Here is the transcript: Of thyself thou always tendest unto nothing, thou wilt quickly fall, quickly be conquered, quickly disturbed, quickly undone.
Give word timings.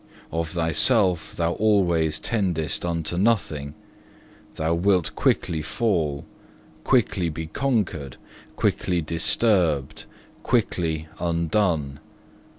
Of 0.31 0.53
thyself 0.53 1.35
thou 1.35 1.51
always 1.53 2.19
tendest 2.19 2.83
unto 2.83 3.19
nothing, 3.19 3.75
thou 4.55 4.73
wilt 4.73 5.13
quickly 5.15 5.61
fall, 5.61 6.25
quickly 6.83 7.29
be 7.29 7.45
conquered, 7.45 8.17
quickly 8.55 9.03
disturbed, 9.03 10.05
quickly 10.41 11.07
undone. 11.19 11.99